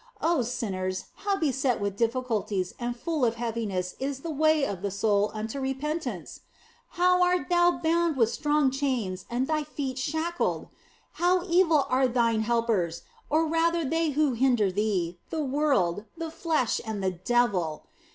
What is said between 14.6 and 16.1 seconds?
thee, the world,